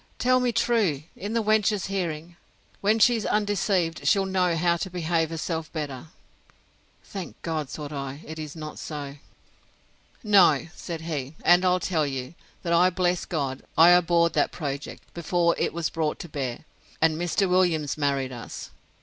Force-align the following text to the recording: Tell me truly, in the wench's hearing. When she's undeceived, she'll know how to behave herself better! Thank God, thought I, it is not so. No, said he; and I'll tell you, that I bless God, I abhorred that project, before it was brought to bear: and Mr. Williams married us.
Tell 0.17 0.39
me 0.39 0.51
truly, 0.51 1.09
in 1.15 1.33
the 1.33 1.43
wench's 1.43 1.85
hearing. 1.85 2.35
When 2.79 2.97
she's 2.97 3.23
undeceived, 3.23 4.07
she'll 4.07 4.25
know 4.25 4.55
how 4.55 4.75
to 4.77 4.89
behave 4.89 5.29
herself 5.29 5.71
better! 5.71 6.07
Thank 7.03 7.39
God, 7.43 7.69
thought 7.69 7.91
I, 7.93 8.21
it 8.25 8.39
is 8.39 8.55
not 8.55 8.79
so. 8.79 9.17
No, 10.23 10.65
said 10.73 11.01
he; 11.01 11.35
and 11.43 11.63
I'll 11.63 11.79
tell 11.79 12.07
you, 12.07 12.33
that 12.63 12.73
I 12.73 12.89
bless 12.89 13.25
God, 13.25 13.61
I 13.77 13.89
abhorred 13.91 14.33
that 14.33 14.51
project, 14.51 15.03
before 15.13 15.55
it 15.59 15.71
was 15.71 15.91
brought 15.91 16.17
to 16.21 16.27
bear: 16.29 16.65
and 16.99 17.15
Mr. 17.15 17.47
Williams 17.47 17.95
married 17.95 18.31
us. 18.31 18.71